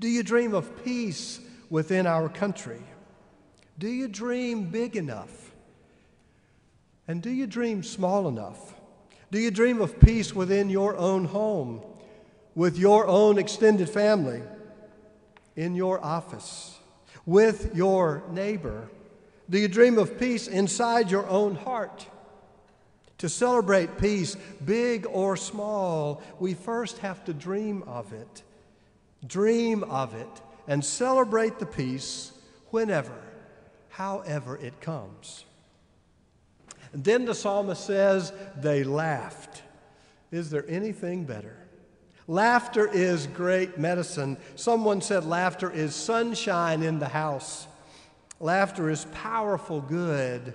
Do 0.01 0.09
you 0.09 0.23
dream 0.23 0.55
of 0.55 0.85
peace 0.85 1.41
within 1.71 2.07
our 2.07 2.29
country? 2.29 2.83
Do 3.79 3.89
you 3.89 4.09
dream 4.09 4.65
big 4.65 4.97
enough? 4.97 5.53
And 7.09 7.23
do 7.23 7.31
you 7.31 7.47
dream 7.47 7.83
small 7.83 8.27
enough? 8.27 8.75
Do 9.31 9.39
you 9.39 9.51
dream 9.51 9.81
of 9.81 10.01
peace 10.01 10.35
within 10.35 10.71
your 10.71 10.97
own 10.97 11.27
home, 11.27 11.83
with 12.55 12.79
your 12.79 13.07
own 13.07 13.39
extended 13.39 13.89
family, 13.89 14.43
in 15.57 15.75
your 15.75 16.05
office? 16.05 16.79
With 17.27 17.75
your 17.75 18.23
neighbor? 18.31 18.89
Do 19.51 19.59
you 19.59 19.69
dream 19.69 19.99
of 19.99 20.19
peace 20.19 20.49
inside 20.49 21.11
your 21.11 21.29
own 21.29 21.57
heart? 21.57 22.07
To 23.19 23.29
celebrate 23.29 23.99
peace, 23.99 24.37
big 24.65 25.07
or 25.07 25.37
small, 25.37 26.23
we 26.39 26.55
first 26.55 26.99
have 26.99 27.25
to 27.25 27.35
dream 27.35 27.83
of 27.85 28.13
it. 28.13 28.43
Dream 29.27 29.85
of 29.85 30.15
it 30.15 30.29
and 30.69 30.85
celebrate 30.85 31.59
the 31.59 31.67
peace 31.67 32.33
whenever, 32.71 33.17
however 33.91 34.57
it 34.57 34.81
comes. 34.81 35.45
And 36.93 37.05
then 37.05 37.25
the 37.25 37.35
psalmist 37.35 37.85
says, 37.85 38.33
They 38.57 38.85
laughed. 38.85 39.63
Is 40.31 40.51
there 40.51 40.65
anything 40.69 41.25
better? 41.25 41.56
Laughter 42.29 42.89
is 42.93 43.29
great 43.29 43.79
medicine. 43.79 44.37
Someone 44.57 45.01
said 45.01 45.25
laughter 45.25 45.71
is 45.71 45.95
sunshine 45.95 46.83
in 46.83 46.99
the 46.99 47.09
house. 47.09 47.69
Laughter 48.41 48.91
is 48.91 49.07
powerful 49.13 49.81
good. 49.81 50.53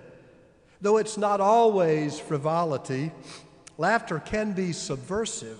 Though 0.82 0.98
it's 0.98 1.18
not 1.18 1.40
always 1.40 2.20
frivolity, 2.20 3.12
laughter 3.78 4.20
can 4.20 4.52
be 4.52 4.74
subversive. 4.74 5.60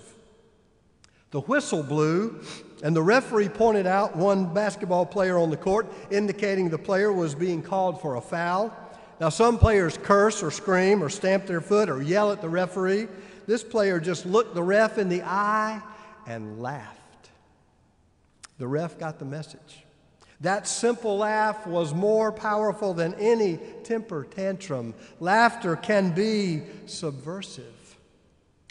The 1.30 1.40
whistle 1.40 1.82
blew, 1.82 2.42
and 2.82 2.94
the 2.94 3.02
referee 3.02 3.48
pointed 3.48 3.86
out 3.86 4.14
one 4.14 4.52
basketball 4.52 5.06
player 5.06 5.38
on 5.38 5.48
the 5.48 5.56
court, 5.56 5.90
indicating 6.10 6.68
the 6.68 6.76
player 6.76 7.10
was 7.10 7.34
being 7.34 7.62
called 7.62 8.02
for 8.02 8.16
a 8.16 8.20
foul. 8.20 8.76
Now, 9.18 9.30
some 9.30 9.58
players 9.58 9.96
curse 9.96 10.42
or 10.42 10.50
scream 10.50 11.02
or 11.02 11.08
stamp 11.08 11.46
their 11.46 11.62
foot 11.62 11.88
or 11.88 12.02
yell 12.02 12.32
at 12.32 12.42
the 12.42 12.50
referee. 12.50 13.08
This 13.46 13.64
player 13.64 13.98
just 13.98 14.26
looked 14.26 14.54
the 14.54 14.62
ref 14.62 14.98
in 14.98 15.08
the 15.08 15.22
eye 15.22 15.80
and 16.26 16.60
laughed. 16.60 17.30
The 18.58 18.66
ref 18.66 18.98
got 18.98 19.18
the 19.18 19.24
message. 19.24 19.84
That 20.40 20.66
simple 20.66 21.18
laugh 21.18 21.66
was 21.66 21.94
more 21.94 22.32
powerful 22.32 22.94
than 22.94 23.14
any 23.14 23.58
temper 23.84 24.24
tantrum. 24.24 24.94
Laughter 25.20 25.76
can 25.76 26.10
be 26.14 26.62
subversive. 26.86 27.96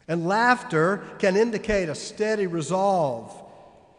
And 0.08 0.28
laughter 0.28 1.04
can 1.20 1.38
indicate 1.38 1.88
a 1.88 1.96
steady 1.96 2.46
resolve. 2.46 3.41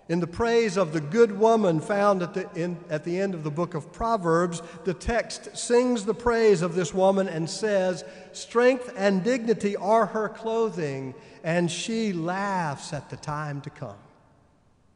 In 0.08 0.20
the 0.20 0.26
praise 0.26 0.76
of 0.76 0.92
the 0.92 1.00
good 1.00 1.38
woman 1.38 1.80
found 1.80 2.22
at 2.22 2.34
the, 2.34 2.48
in, 2.54 2.76
at 2.90 3.04
the 3.04 3.20
end 3.20 3.34
of 3.34 3.44
the 3.44 3.50
book 3.50 3.74
of 3.74 3.92
Proverbs, 3.92 4.60
the 4.84 4.94
text 4.94 5.56
sings 5.56 6.04
the 6.04 6.14
praise 6.14 6.60
of 6.60 6.74
this 6.74 6.92
woman 6.92 7.28
and 7.28 7.48
says, 7.48 8.04
Strength 8.32 8.92
and 8.96 9.22
dignity 9.22 9.76
are 9.76 10.06
her 10.06 10.28
clothing, 10.28 11.14
and 11.44 11.70
she 11.70 12.12
laughs 12.12 12.92
at 12.92 13.10
the 13.10 13.16
time 13.16 13.60
to 13.60 13.70
come. 13.70 13.96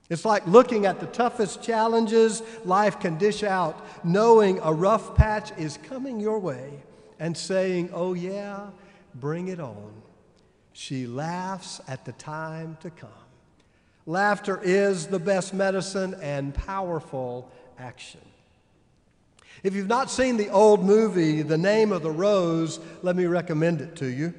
It's 0.09 0.25
like 0.25 0.47
looking 0.47 0.87
at 0.87 1.01
the 1.01 1.07
toughest 1.07 1.63
challenges 1.63 2.43
life 2.65 3.01
can 3.01 3.17
dish 3.17 3.43
out, 3.43 3.87
knowing 4.05 4.59
a 4.63 4.73
rough 4.73 5.15
patch 5.15 5.57
is 5.57 5.79
coming 5.85 6.21
your 6.21 6.39
way, 6.39 6.83
and 7.19 7.37
saying, 7.37 7.91
Oh, 7.93 8.15
yeah, 8.15 8.71
bring 9.15 9.49
it 9.49 9.61
on. 9.61 9.93
She 10.73 11.07
laughs 11.07 11.81
at 11.89 12.05
the 12.05 12.13
time 12.13 12.77
to 12.83 12.91
come. 12.91 13.11
Laughter 14.07 14.61
is 14.63 15.09
the 15.09 15.19
best 15.19 15.53
medicine 15.53 16.15
and 16.23 16.55
powerful 16.55 17.51
action. 17.77 18.21
If 19.65 19.75
you've 19.75 19.89
not 19.89 20.13
seen 20.13 20.37
the 20.37 20.51
old 20.51 20.85
movie, 20.85 21.43
The 21.43 21.59
Name 21.59 21.91
of 21.91 22.03
the 22.03 22.11
Rose, 22.13 22.79
let 23.03 23.17
me 23.17 23.27
recommend 23.27 23.81
it 23.81 23.97
to 23.97 24.07
you. 24.07 24.33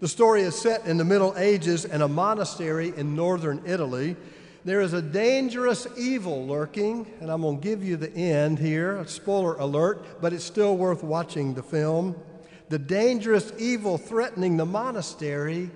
The 0.00 0.08
story 0.08 0.42
is 0.42 0.60
set 0.60 0.86
in 0.86 0.96
the 0.96 1.04
Middle 1.04 1.34
Ages 1.36 1.84
in 1.84 2.02
a 2.02 2.08
monastery 2.08 2.92
in 2.96 3.14
northern 3.14 3.62
Italy. 3.64 4.16
There 4.64 4.80
is 4.80 4.92
a 4.92 5.02
dangerous 5.02 5.86
evil 5.96 6.44
lurking, 6.46 7.06
and 7.20 7.30
I'm 7.30 7.42
going 7.42 7.60
to 7.60 7.62
give 7.62 7.84
you 7.84 7.96
the 7.96 8.12
end 8.12 8.58
here, 8.58 8.96
a 8.96 9.06
spoiler 9.06 9.54
alert, 9.54 10.20
but 10.20 10.32
it's 10.32 10.44
still 10.44 10.76
worth 10.76 11.04
watching 11.04 11.54
the 11.54 11.62
film. 11.62 12.16
The 12.68 12.78
dangerous 12.80 13.52
evil 13.58 13.98
threatening 13.98 14.56
the 14.56 14.66
monastery 14.66 15.70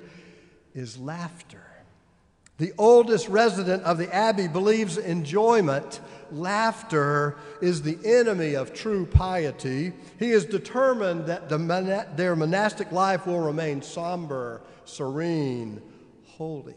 is 0.74 0.98
laughter. 0.98 1.65
The 2.58 2.72
oldest 2.78 3.28
resident 3.28 3.82
of 3.82 3.98
the 3.98 4.12
abbey 4.14 4.48
believes 4.48 4.96
enjoyment 4.96 6.00
laughter 6.32 7.36
is 7.60 7.82
the 7.82 7.98
enemy 8.04 8.54
of 8.54 8.72
true 8.72 9.06
piety. 9.06 9.92
He 10.18 10.30
is 10.30 10.44
determined 10.44 11.26
that 11.26 11.48
the, 11.48 12.06
their 12.16 12.34
monastic 12.34 12.90
life 12.92 13.26
will 13.26 13.40
remain 13.40 13.82
somber, 13.82 14.62
serene, 14.84 15.82
holy. 16.24 16.74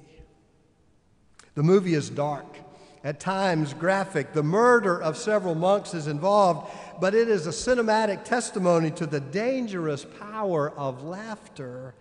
The 1.56 1.64
movie 1.64 1.94
is 1.94 2.10
dark, 2.10 2.58
at 3.04 3.20
times 3.20 3.74
graphic. 3.74 4.34
The 4.34 4.44
murder 4.44 5.02
of 5.02 5.18
several 5.18 5.56
monks 5.56 5.94
is 5.94 6.08
involved, 6.08 6.72
but 7.00 7.16
it 7.16 7.30
is 7.30 7.48
a 7.48 7.52
cinematic 7.52 8.24
testimony 8.24 8.92
to 8.92 9.06
the 9.06 9.20
dangerous 9.20 10.06
power 10.06 10.72
of 10.72 11.04
laughter. 11.04 11.96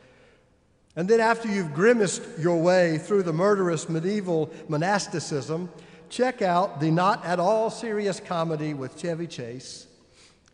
And 0.99 1.07
then, 1.07 1.21
after 1.21 1.47
you've 1.47 1.75
grimaced 1.75 2.25
your 2.41 2.61
way 2.61 2.99
through 2.99 3.23
the 3.23 3.33
murderous 3.33 3.89
medieval 3.89 4.51
monasticism, 4.69 5.71
check 6.09 6.43
out 6.43 6.81
the 6.81 6.91
not 6.91 7.25
at 7.25 7.39
all 7.39 7.71
serious 7.71 8.19
comedy 8.19 8.75
with 8.75 9.01
Chevy 9.01 9.29
Chase. 9.29 9.87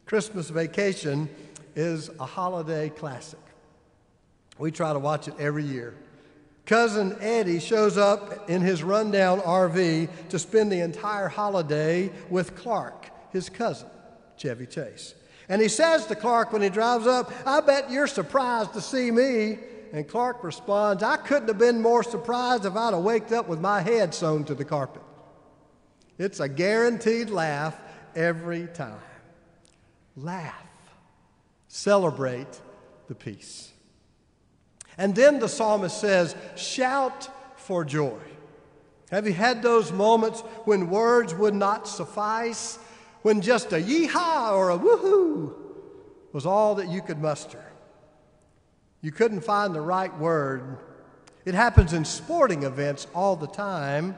Christmas 0.04 0.50
Vacation 0.50 1.30
is 1.74 2.10
a 2.20 2.26
holiday 2.26 2.90
classic. 2.90 3.38
We 4.58 4.70
try 4.70 4.92
to 4.92 4.98
watch 4.98 5.28
it 5.28 5.34
every 5.38 5.64
year. 5.64 5.94
Cousin 6.66 7.16
Eddie 7.22 7.58
shows 7.58 7.96
up 7.96 8.50
in 8.50 8.60
his 8.60 8.82
rundown 8.82 9.40
RV 9.40 10.28
to 10.28 10.38
spend 10.38 10.70
the 10.70 10.80
entire 10.80 11.28
holiday 11.28 12.12
with 12.28 12.54
Clark, 12.54 13.08
his 13.32 13.48
cousin, 13.48 13.88
Chevy 14.36 14.66
Chase. 14.66 15.14
And 15.48 15.62
he 15.62 15.68
says 15.68 16.04
to 16.08 16.14
Clark 16.14 16.52
when 16.52 16.60
he 16.60 16.68
drives 16.68 17.06
up, 17.06 17.32
I 17.46 17.62
bet 17.62 17.90
you're 17.90 18.06
surprised 18.06 18.74
to 18.74 18.82
see 18.82 19.10
me. 19.10 19.56
And 19.94 20.08
Clark 20.08 20.42
responds, 20.42 21.04
I 21.04 21.16
couldn't 21.16 21.46
have 21.46 21.58
been 21.58 21.80
more 21.80 22.02
surprised 22.02 22.66
if 22.66 22.74
I'd 22.74 22.94
have 22.94 23.04
waked 23.04 23.30
up 23.30 23.46
with 23.46 23.60
my 23.60 23.80
head 23.80 24.12
sewn 24.12 24.42
to 24.46 24.54
the 24.54 24.64
carpet. 24.64 25.02
It's 26.18 26.40
a 26.40 26.48
guaranteed 26.48 27.30
laugh 27.30 27.80
every 28.16 28.66
time. 28.66 28.98
Laugh. 30.16 30.66
Celebrate 31.68 32.60
the 33.06 33.14
peace. 33.14 33.72
And 34.98 35.14
then 35.14 35.38
the 35.38 35.48
psalmist 35.48 36.00
says, 36.00 36.34
Shout 36.56 37.28
for 37.54 37.84
joy. 37.84 38.18
Have 39.12 39.28
you 39.28 39.32
had 39.32 39.62
those 39.62 39.92
moments 39.92 40.40
when 40.64 40.90
words 40.90 41.32
would 41.36 41.54
not 41.54 41.86
suffice? 41.86 42.80
When 43.22 43.40
just 43.40 43.72
a 43.72 43.76
yeehaw 43.76 44.54
or 44.54 44.70
a 44.70 44.78
woohoo 44.78 45.54
was 46.32 46.46
all 46.46 46.74
that 46.74 46.88
you 46.88 47.00
could 47.00 47.22
muster? 47.22 47.64
You 49.04 49.12
couldn't 49.12 49.42
find 49.42 49.74
the 49.74 49.82
right 49.82 50.16
word. 50.18 50.78
It 51.44 51.52
happens 51.52 51.92
in 51.92 52.06
sporting 52.06 52.62
events 52.62 53.06
all 53.14 53.36
the 53.36 53.46
time. 53.46 54.16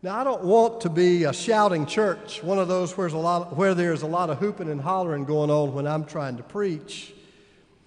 Now, 0.00 0.16
I 0.16 0.22
don't 0.22 0.44
want 0.44 0.82
to 0.82 0.88
be 0.88 1.24
a 1.24 1.32
shouting 1.32 1.86
church, 1.86 2.40
one 2.40 2.60
of 2.60 2.68
those 2.68 2.96
where's 2.96 3.14
a 3.14 3.18
lot, 3.18 3.56
where 3.56 3.74
there's 3.74 4.02
a 4.02 4.06
lot 4.06 4.30
of 4.30 4.38
hooping 4.38 4.70
and 4.70 4.80
hollering 4.80 5.24
going 5.24 5.50
on 5.50 5.74
when 5.74 5.88
I'm 5.88 6.04
trying 6.04 6.36
to 6.36 6.44
preach. 6.44 7.12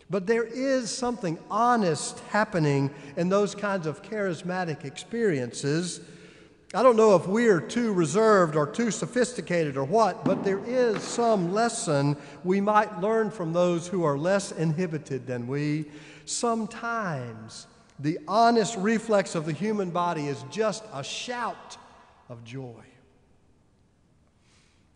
But 0.09 0.27
there 0.27 0.43
is 0.43 0.91
something 0.93 1.39
honest 1.49 2.19
happening 2.31 2.91
in 3.15 3.29
those 3.29 3.55
kinds 3.55 3.87
of 3.87 4.03
charismatic 4.03 4.83
experiences. 4.83 6.01
I 6.75 6.81
don't 6.81 6.95
know 6.95 7.15
if 7.15 7.27
we're 7.27 7.61
too 7.61 7.93
reserved 7.93 8.55
or 8.55 8.65
too 8.65 8.89
sophisticated 8.89 9.77
or 9.77 9.83
what, 9.83 10.25
but 10.25 10.43
there 10.43 10.61
is 10.65 11.03
some 11.03 11.53
lesson 11.53 12.17
we 12.43 12.61
might 12.61 12.99
learn 12.99 13.29
from 13.29 13.53
those 13.53 13.87
who 13.87 14.03
are 14.03 14.17
less 14.17 14.51
inhibited 14.51 15.27
than 15.27 15.47
we. 15.47 15.85
Sometimes 16.25 17.67
the 17.99 18.17
honest 18.27 18.75
reflex 18.77 19.35
of 19.35 19.45
the 19.45 19.53
human 19.53 19.91
body 19.91 20.25
is 20.25 20.43
just 20.49 20.83
a 20.93 21.03
shout 21.03 21.77
of 22.27 22.43
joy. 22.43 22.83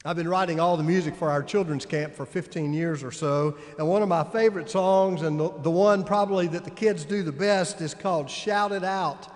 I've 0.04 0.16
been 0.16 0.28
writing 0.30 0.60
all 0.60 0.78
the 0.78 0.84
music 0.84 1.16
for 1.16 1.30
our 1.30 1.44
children's 1.44 1.86
camp 1.86 2.16
for 2.16 2.26
15 2.26 2.74
years 2.74 3.04
or 3.04 3.12
so, 3.12 3.56
and 3.78 3.88
one 3.88 4.02
of 4.02 4.10
my 4.10 4.24
favorite 4.24 4.70
songs, 4.70 5.22
and 5.22 5.40
the, 5.40 5.50
the 5.62 5.70
one 5.70 6.04
probably 6.04 6.48
that 6.48 6.64
the 6.64 6.72
kids 6.72 7.06
do 7.06 7.22
the 7.22 7.32
best, 7.32 7.82
is 7.82 7.94
called 7.94 8.32
Shout 8.32 8.72
It 8.72 8.84
Out. 8.84 9.28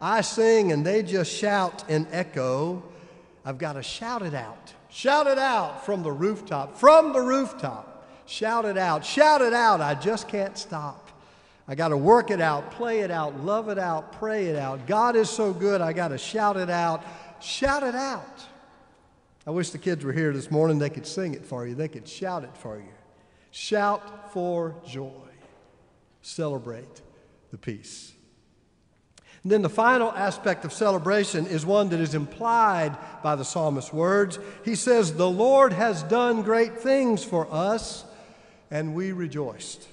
I 0.00 0.22
sing 0.22 0.72
and 0.72 0.84
they 0.84 1.02
just 1.02 1.30
shout 1.30 1.88
in 1.88 2.06
echo. 2.10 2.82
I've 3.44 3.58
got 3.58 3.74
to 3.74 3.82
shout 3.82 4.22
it 4.22 4.34
out. 4.34 4.72
Shout 4.88 5.26
it 5.26 5.38
out 5.38 5.84
from 5.84 6.02
the 6.02 6.10
rooftop, 6.12 6.76
from 6.76 7.12
the 7.12 7.20
rooftop. 7.20 7.86
Shout 8.26 8.64
it 8.64 8.78
out, 8.78 9.04
shout 9.04 9.40
it 9.40 9.52
out. 9.52 9.80
I 9.80 9.94
just 9.94 10.28
can't 10.28 10.56
stop. 10.56 11.08
I 11.68 11.74
got 11.74 11.88
to 11.88 11.96
work 11.96 12.30
it 12.30 12.40
out, 12.40 12.72
play 12.72 13.00
it 13.00 13.10
out, 13.10 13.44
love 13.44 13.68
it 13.68 13.78
out, 13.78 14.12
pray 14.12 14.46
it 14.46 14.56
out. 14.56 14.86
God 14.86 15.14
is 15.14 15.30
so 15.30 15.52
good, 15.52 15.80
I 15.80 15.92
got 15.92 16.08
to 16.08 16.18
shout 16.18 16.56
it 16.56 16.70
out. 16.70 17.04
Shout 17.40 17.82
it 17.82 17.94
out. 17.94 18.44
I 19.46 19.50
wish 19.50 19.70
the 19.70 19.78
kids 19.78 20.04
were 20.04 20.12
here 20.12 20.32
this 20.32 20.50
morning. 20.50 20.78
They 20.78 20.90
could 20.90 21.06
sing 21.06 21.34
it 21.34 21.44
for 21.44 21.66
you, 21.66 21.74
they 21.74 21.88
could 21.88 22.08
shout 22.08 22.44
it 22.44 22.56
for 22.56 22.76
you. 22.76 22.92
Shout 23.50 24.32
for 24.32 24.74
joy. 24.86 25.10
Celebrate 26.22 27.00
the 27.50 27.58
peace. 27.58 28.12
And 29.42 29.50
then 29.50 29.62
the 29.62 29.70
final 29.70 30.12
aspect 30.12 30.64
of 30.64 30.72
celebration 30.72 31.46
is 31.46 31.64
one 31.64 31.88
that 31.90 32.00
is 32.00 32.14
implied 32.14 32.96
by 33.22 33.36
the 33.36 33.44
psalmist's 33.44 33.92
words. 33.92 34.38
He 34.64 34.74
says, 34.74 35.14
The 35.14 35.30
Lord 35.30 35.72
has 35.72 36.02
done 36.02 36.42
great 36.42 36.78
things 36.78 37.24
for 37.24 37.48
us, 37.50 38.04
and 38.70 38.94
we 38.94 39.12
rejoiced. 39.12 39.88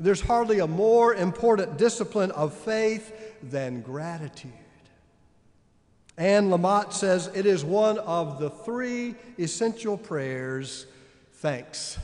There's 0.00 0.22
hardly 0.22 0.58
a 0.58 0.66
more 0.66 1.14
important 1.14 1.76
discipline 1.76 2.32
of 2.32 2.54
faith 2.54 3.12
than 3.42 3.82
gratitude. 3.82 4.52
Anne 6.16 6.50
Lamott 6.50 6.92
says 6.92 7.30
it 7.34 7.46
is 7.46 7.64
one 7.64 7.98
of 7.98 8.40
the 8.40 8.50
three 8.50 9.14
essential 9.38 9.96
prayers 9.96 10.86
thanks. 11.34 11.98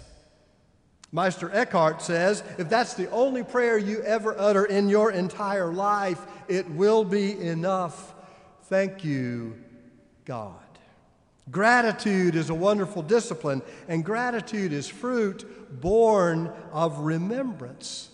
Meister 1.13 1.51
Eckhart 1.53 2.03
says 2.03 2.43
if 2.59 2.69
that's 2.69 2.95
the 2.95 3.11
only 3.11 3.43
prayer 3.43 3.79
you 3.79 4.03
ever 4.03 4.39
utter 4.39 4.65
in 4.65 4.89
your 4.89 5.13
entire 5.13 5.73
life, 5.73 6.21
it 6.49 6.69
will 6.71 7.05
be 7.05 7.41
enough. 7.41 8.15
Thank 8.65 9.05
you, 9.05 9.57
God. 10.25 10.55
Gratitude 11.51 12.35
is 12.35 12.51
a 12.51 12.55
wonderful 12.55 13.03
discipline, 13.03 13.63
and 13.89 14.05
gratitude 14.05 14.73
is 14.73 14.89
fruit 14.89 15.81
born 15.81 16.53
of 16.73 16.99
remembrance. 16.99 18.11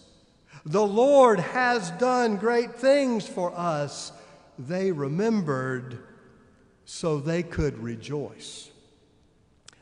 The 0.67 0.87
Lord 0.87 1.41
has 1.41 1.91
done 1.93 2.37
great 2.37 2.75
things 2.75 3.27
for 3.27 3.53
us 3.57 4.13
they 4.59 4.93
remembered 4.93 5.99
so 6.85 7.19
they 7.19 7.43
could 7.43 7.79
rejoice. 7.79 8.71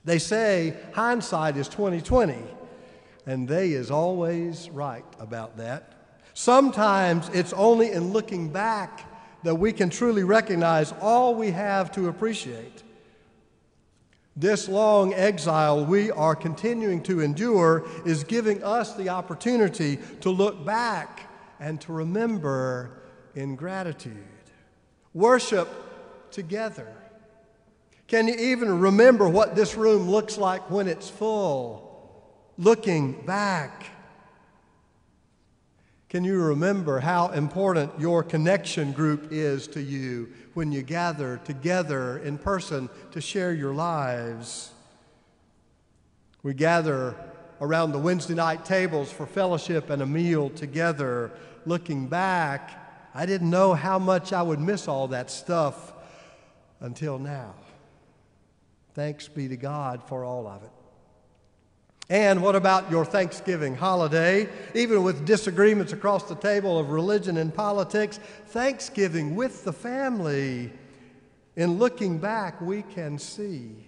They 0.05 0.19
say 0.19 0.77
hindsight 0.95 1.57
is 1.57 1.69
2020, 1.69 2.37
and 3.27 3.49
they 3.49 3.71
is 3.73 3.91
always 3.91 4.71
right 4.71 5.05
about 5.19 5.57
that. 5.59 5.95
Sometimes 6.35 7.29
it's 7.31 7.53
only 7.53 7.93
in 7.93 8.13
looking 8.13 8.49
back 8.49 9.07
that 9.43 9.55
we 9.55 9.73
can 9.73 9.91
truly 9.91 10.25
recognize 10.25 10.93
all 11.01 11.35
we 11.35 11.51
have 11.51 11.91
to 11.93 12.09
appreciate. 12.09 12.83
This 14.37 14.69
long 14.69 15.13
exile 15.13 15.85
we 15.85 16.11
are 16.11 16.37
continuing 16.37 17.03
to 17.03 17.21
endure 17.21 17.87
is 18.07 18.25
giving 18.25 18.63
us 18.63 18.95
the 18.95 19.09
opportunity 19.09 19.99
to 20.21 20.31
look 20.31 20.65
back 20.65 21.29
and 21.59 21.81
to 21.83 21.93
remember 21.93 23.03
in 23.35 23.57
gratitude. 23.57 24.25
Worship 25.13 25.69
together. 26.31 26.89
Can 28.07 28.29
you 28.29 28.35
even 28.35 28.81
remember 28.81 29.29
what 29.29 29.55
this 29.55 29.77
room 29.77 30.09
looks 30.09 30.39
like 30.39 30.71
when 30.71 30.89
it's 30.89 31.11
full? 31.11 31.90
Looking 32.61 33.13
back. 33.25 33.87
Can 36.09 36.23
you 36.23 36.41
remember 36.41 37.01
how 37.01 37.31
important 37.31 37.99
your 37.99 38.23
connection 38.23 38.93
group 38.93 39.29
is 39.33 39.67
to 39.69 39.81
you 39.81 40.29
when 40.55 40.71
you 40.71 40.83
gather 40.83 41.41
together 41.45 42.19
in 42.19 42.39
person 42.39 42.89
to 43.13 43.21
share 43.21 43.53
your 43.53 43.75
lives? 43.75 44.71
We 46.43 46.55
gather 46.55 47.17
around 47.61 47.93
the 47.93 47.99
Wednesday 47.99 48.35
night 48.35 48.65
tables 48.65 49.11
for 49.11 49.27
fellowship 49.27 49.91
and 49.91 50.03
a 50.03 50.07
meal 50.07 50.51
together, 50.51 51.33
looking 51.67 52.07
back 52.07 52.81
I 53.15 53.27
didn't 53.27 53.51
know 53.51 53.75
how 53.75 53.99
much 53.99 54.33
I 54.33 54.43
would 54.43 54.61
miss 54.61 54.87
all 54.87 55.09
that 55.09 55.31
stuff 55.31 55.93
until 56.81 57.19
now. 57.19 57.55
Thanks 58.95 59.27
be 59.29 59.49
to 59.49 59.57
God 59.57 60.03
for 60.07 60.25
all 60.25 60.47
of 60.47 60.63
it. 60.63 60.71
And 62.11 62.43
what 62.43 62.57
about 62.57 62.91
your 62.91 63.05
Thanksgiving 63.05 63.77
holiday? 63.77 64.49
Even 64.75 65.05
with 65.05 65.25
disagreements 65.25 65.93
across 65.93 66.25
the 66.25 66.35
table 66.35 66.77
of 66.77 66.91
religion 66.91 67.37
and 67.37 67.55
politics, 67.55 68.19
Thanksgiving 68.49 69.37
with 69.37 69.63
the 69.63 69.73
family. 69.73 70.73
In 71.55 71.79
looking 71.79 72.19
back, 72.19 72.61
we 72.61 72.83
can 72.83 73.17
see 73.17 73.87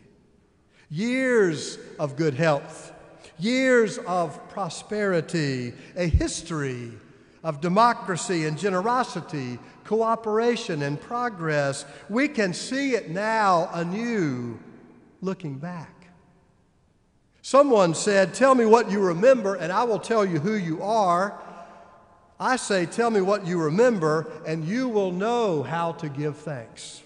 years 0.89 1.79
of 1.99 2.15
good 2.15 2.35
health, 2.35 2.93
years 3.41 3.99
of 3.99 4.49
prosperity, 4.51 5.73
a 5.97 6.07
history 6.07 6.93
of 7.43 7.61
democracy 7.61 8.47
and 8.47 8.57
generosity, 8.57 9.59
cooperation 9.83 10.83
and 10.83 11.01
progress. 11.01 11.85
We 12.09 12.29
can 12.29 12.55
see 12.55 12.93
it 12.93 13.11
now 13.11 13.69
anew 13.73 14.61
looking 15.21 15.59
back. 15.59 16.02
Someone 17.43 17.95
said, 17.95 18.35
Tell 18.35 18.55
me 18.55 18.65
what 18.65 18.91
you 18.91 19.01
remember, 19.01 19.55
and 19.55 19.73
I 19.73 19.85
will 19.85 19.99
tell 19.99 20.25
you 20.25 20.39
who 20.39 20.55
you 20.55 20.83
are. 20.83 21.39
I 22.41 22.57
say, 22.57 22.87
Tell 22.87 23.11
me 23.11 23.21
what 23.21 23.47
you 23.47 23.61
remember, 23.61 24.33
and 24.47 24.65
you 24.65 24.89
will 24.89 25.13
know 25.13 25.63
how 25.63 25.93
to 25.93 26.09
give 26.09 26.37
thanks. 26.39 27.03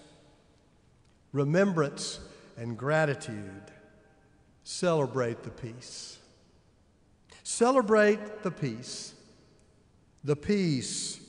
Remembrance 1.33 2.19
and 2.55 2.77
gratitude. 2.77 3.71
Celebrate 4.63 5.43
the 5.43 5.49
peace. 5.49 6.17
Celebrate 7.43 8.43
the 8.43 8.51
peace 8.51 9.13
the 10.27 10.35
peace, 10.35 11.21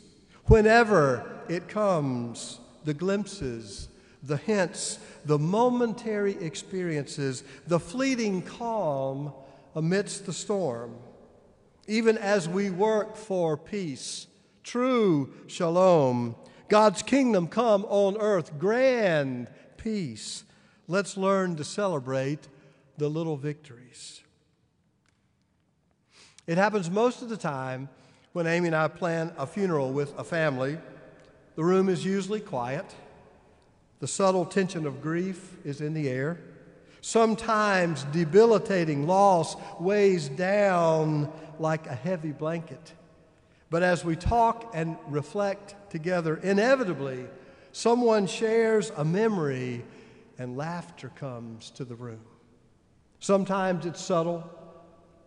whenever 0.47 1.41
it 1.49 1.69
comes, 1.69 2.59
the 2.85 2.93
glimpses, 2.95 3.89
the 4.23 4.37
hints, 4.37 4.99
the 5.25 5.39
momentary 5.39 6.37
experiences, 6.43 7.45
the 7.67 7.81
fleeting 7.81 8.43
calm 8.43 9.33
amidst 9.75 10.27
the 10.27 10.33
storm. 10.33 10.97
Even 11.87 12.19
as 12.19 12.49
we 12.49 12.71
work 12.71 13.17
for 13.17 13.57
peace, 13.57 14.27
true 14.63 15.33
shalom. 15.47 16.37
God's 16.69 17.03
kingdom 17.03 17.49
come 17.49 17.87
on 17.89 18.17
earth, 18.19 18.59
grand 18.59 19.49
peace. 19.77 20.45
Let's 20.87 21.17
learn 21.17 21.57
to 21.57 21.65
celebrate 21.65 22.49
the 22.99 23.09
little 23.09 23.37
victories. 23.37 24.23
It 26.47 26.59
happens 26.59 26.91
most 26.91 27.23
of 27.23 27.29
the 27.29 27.37
time 27.37 27.89
when 28.33 28.47
Amy 28.47 28.69
and 28.69 28.77
I 28.77 28.89
plan 28.89 29.33
a 29.39 29.47
funeral 29.47 29.93
with 29.93 30.19
a 30.19 30.25
family. 30.25 30.79
The 31.57 31.65
room 31.65 31.89
is 31.89 32.05
usually 32.05 32.41
quiet. 32.41 32.95
The 34.01 34.07
subtle 34.07 34.45
tension 34.45 34.87
of 34.87 35.03
grief 35.03 35.57
is 35.65 35.81
in 35.81 35.95
the 35.95 36.09
air. 36.09 36.41
Sometimes 37.01 38.05
debilitating 38.05 39.07
loss 39.07 39.57
weighs 39.81 40.29
down 40.29 41.33
like 41.59 41.87
a 41.87 41.95
heavy 41.95 42.33
blanket. 42.33 42.93
But 43.71 43.83
as 43.83 44.05
we 44.05 44.17
talk 44.17 44.71
and 44.75 44.97
reflect 45.09 45.75
together, 45.91 46.37
inevitably, 46.37 47.27
someone 47.73 48.27
shares 48.27 48.91
a 48.97 49.05
memory 49.05 49.85
and 50.39 50.57
laughter 50.57 51.11
comes 51.17 51.71
to 51.73 51.85
the 51.85 51.97
room. 51.97 52.21
Sometimes 53.21 53.85
it's 53.85 54.01
subtle, 54.01 54.49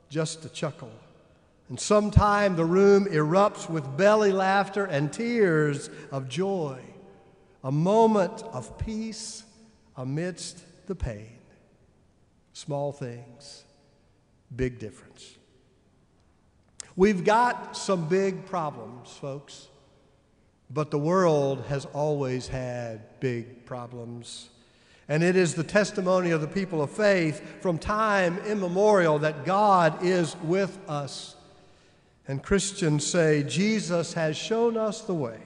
just 0.10 0.45
a 0.45 0.49
chuckle. 0.49 0.91
And 1.69 1.79
sometimes 1.79 2.57
the 2.57 2.65
room 2.65 3.05
erupts 3.05 3.69
with 3.69 3.97
belly 3.97 4.31
laughter 4.31 4.86
and 4.86 5.12
tears 5.12 5.89
of 6.12 6.27
joy, 6.27 6.81
a 7.63 7.71
moment 7.71 8.43
of 8.54 8.78
peace 8.78 9.43
amidst 9.95 10.63
the 10.88 10.95
pain. 10.95 11.38
Small 12.54 12.91
things, 12.91 13.63
big 14.56 14.80
difference. 14.80 15.38
We've 16.95 17.24
got 17.24 17.78
some 17.78 18.08
big 18.08 18.45
problems, 18.45 19.12
folks, 19.12 19.67
but 20.69 20.91
the 20.91 21.00
world 21.00 21.63
has 21.69 21.86
always 21.86 22.47
had 22.47 23.19
big 23.19 23.65
problems. 23.65 24.50
And 25.08 25.24
it 25.24 25.36
is 25.36 25.56
the 25.56 25.63
testimony 25.63 26.32
of 26.32 26.41
the 26.41 26.47
people 26.47 26.82
of 26.82 26.89
faith 26.89 27.62
from 27.62 27.78
time 27.78 28.38
immemorial 28.39 29.19
that 29.19 29.45
God 29.45 30.04
is 30.04 30.36
with 30.43 30.78
us. 30.89 31.36
And 32.28 32.41
Christians 32.41 33.06
say, 33.06 33.43
Jesus 33.43 34.13
has 34.13 34.38
shown 34.38 34.78
us 34.78 35.02
the 35.02 35.13
way. 35.13 35.39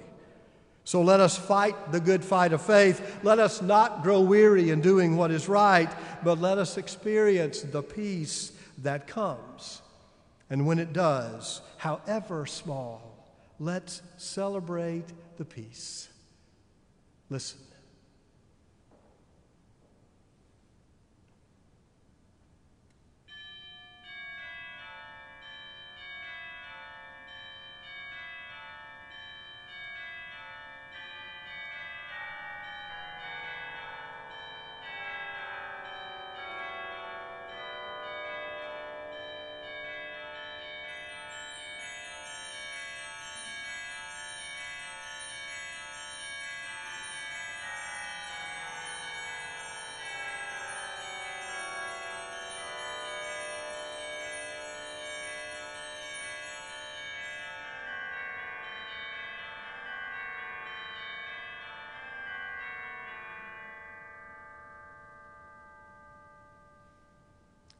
So 0.85 1.01
let 1.01 1.19
us 1.19 1.35
fight 1.35 1.91
the 1.91 1.99
good 1.99 2.23
fight 2.23 2.53
of 2.53 2.61
faith. 2.61 3.19
Let 3.23 3.39
us 3.39 3.61
not 3.61 4.03
grow 4.03 4.21
weary 4.21 4.69
in 4.69 4.81
doing 4.81 5.17
what 5.17 5.31
is 5.31 5.49
right, 5.49 5.91
but 6.23 6.39
let 6.39 6.59
us 6.59 6.77
experience 6.77 7.61
the 7.61 7.81
peace 7.81 8.51
that 8.83 9.07
comes. 9.07 9.81
And 10.49 10.67
when 10.67 10.77
it 10.77 10.93
does, 10.93 11.61
however 11.77 12.45
small, 12.45 13.27
let's 13.59 14.03
celebrate 14.17 15.07
the 15.37 15.45
peace. 15.45 16.07
Listen. 17.29 17.59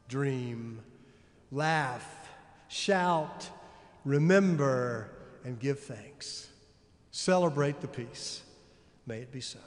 Dream, 0.08 0.82
laugh, 1.52 2.30
shout, 2.68 3.50
remember, 4.04 5.10
and 5.44 5.60
give 5.60 5.80
thanks. 5.80 6.50
Celebrate 7.12 7.82
the 7.82 7.88
peace. 7.88 8.42
May 9.06 9.20
it 9.20 9.32
be 9.32 9.42
so. 9.42 9.60